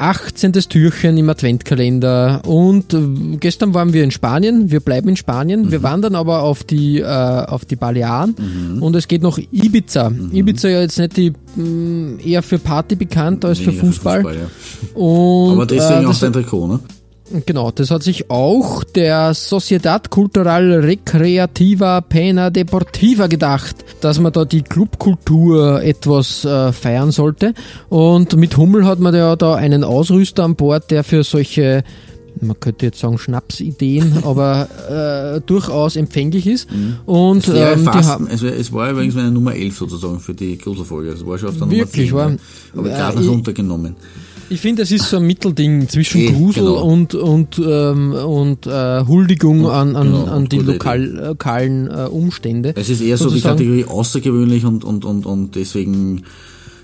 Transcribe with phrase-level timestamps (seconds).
[0.00, 0.52] 18.
[0.52, 5.72] Türchen im Adventkalender und äh, gestern waren wir in Spanien, wir bleiben in Spanien, mhm.
[5.72, 8.82] wir wandern aber auf die, äh, auf die Balearen mhm.
[8.82, 10.10] und es geht noch Ibiza.
[10.10, 10.30] Mhm.
[10.32, 14.22] Ibiza ja jetzt nicht die, mh, mm, eher für Party bekannt als nee, für Fußball.
[14.22, 14.48] Für Fußball
[14.94, 15.00] ja.
[15.00, 16.80] und, aber deswegen äh, auch dein Trikot, ne?
[17.46, 24.44] Genau, das hat sich auch der Sociedad Cultural Recreativa Pena Deportiva gedacht, dass man da
[24.44, 27.54] die Clubkultur etwas äh, feiern sollte.
[27.88, 31.84] Und mit Hummel hat man ja da einen Ausrüster an Bord, der für solche
[32.40, 34.68] man könnte jetzt sagen Schnapsideen, aber
[35.36, 36.70] äh, durchaus empfänglich ist.
[36.70, 36.96] Mhm.
[37.06, 40.56] Und es, ähm, fast, es, war, es war übrigens meine Nummer 11 sozusagen für die
[40.56, 41.10] Gruselfolge.
[41.10, 42.12] Es war schon auf der Nummer 10.
[42.12, 42.32] War,
[42.76, 43.96] aber gerade äh, runtergenommen.
[44.50, 46.82] Ich finde, es ist so ein Mittelding zwischen e, Grusel genau.
[46.82, 52.74] und, und, ähm, und äh, Huldigung an, an, genau, an die lokal, lokalen äh, Umstände.
[52.76, 56.24] Es ist eher so die Kategorie außergewöhnlich und, und, und, und deswegen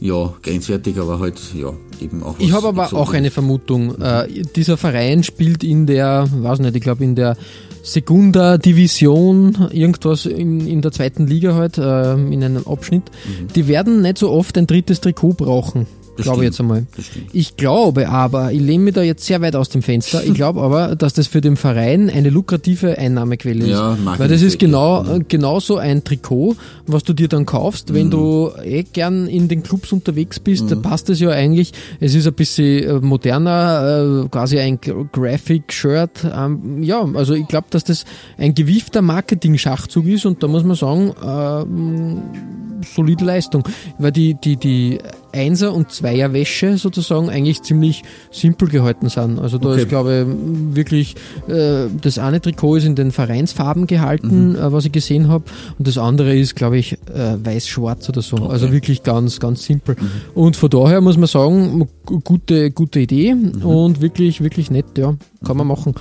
[0.00, 2.36] ja, grenzwertig, aber halt, ja, eben auch.
[2.38, 3.02] Ich habe aber Exoten.
[3.02, 3.88] auch eine Vermutung.
[3.88, 4.02] Mhm.
[4.02, 7.36] Äh, dieser Verein spielt in der, weiß nicht, ich glaube in der
[7.82, 13.04] Segunda Division, irgendwas in, in der zweiten Liga halt, äh, in einem Abschnitt.
[13.10, 13.48] Mhm.
[13.54, 16.86] Die werden nicht so oft ein drittes Trikot brauchen glaube ich jetzt einmal.
[17.32, 20.60] Ich glaube aber, ich lehne mich da jetzt sehr weit aus dem Fenster, ich glaube
[20.60, 23.70] aber, dass das für den Verein eine lukrative Einnahmequelle ist.
[23.70, 25.18] Ja, Weil das ist genau, ja.
[25.26, 28.10] genau so ein Trikot, was du dir dann kaufst, wenn mhm.
[28.10, 30.68] du eh gern in den Clubs unterwegs bist, mhm.
[30.68, 31.72] da passt es ja eigentlich.
[32.00, 36.26] Es ist ein bisschen äh, moderner, äh, quasi ein Graphic-Shirt.
[36.34, 38.04] Ähm, ja, also ich glaube, dass das
[38.38, 43.64] ein gewiefter Marketing-Schachzug ist und da muss man sagen, äh, solide Leistung.
[43.98, 44.98] Weil die, die, die
[45.32, 49.38] Einser- und Zweierwäsche sozusagen eigentlich ziemlich simpel gehalten sind.
[49.38, 49.82] Also da okay.
[49.82, 51.14] ist, glaube ich, wirklich
[51.48, 54.56] äh, das eine Trikot ist in den Vereinsfarben gehalten, mhm.
[54.56, 55.44] äh, was ich gesehen habe,
[55.78, 58.36] und das andere ist, glaube ich, äh, weiß-schwarz oder so.
[58.36, 58.48] Okay.
[58.48, 59.96] Also wirklich ganz, ganz simpel.
[59.98, 60.10] Mhm.
[60.34, 63.64] Und von daher muss man sagen, gute, gute Idee mhm.
[63.64, 65.72] und wirklich, wirklich nett, ja, kann man mhm.
[65.72, 65.94] machen.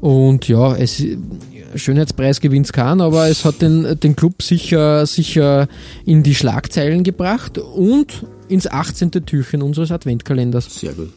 [0.00, 1.02] Und ja, es
[1.76, 5.68] Schönheitspreis gewinnt kann, aber es hat den, den Club sicher, sicher
[6.04, 9.10] in die Schlagzeilen gebracht und ins 18.
[9.10, 10.80] Türchen unseres Adventkalenders.
[10.80, 11.12] Sehr gut.